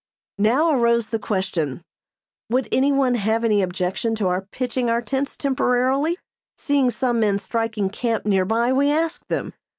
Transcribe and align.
Now 0.39 0.71
arose 0.71 1.09
the 1.09 1.19
question, 1.19 1.83
would 2.49 2.67
any 2.71 2.91
one 2.91 3.13
have 3.13 3.43
any 3.43 3.61
objection 3.61 4.15
to 4.15 4.29
our 4.29 4.41
pitching 4.51 4.89
our 4.89 5.03
tents 5.03 5.37
temporarily? 5.37 6.17
Seeing 6.57 6.89
some 6.89 7.19
men 7.19 7.37
striking 7.37 7.91
camp 7.91 8.25
near 8.25 8.43
by 8.45 8.73
we 8.73 8.89
asked 8.89 9.27
them. 9.27 9.53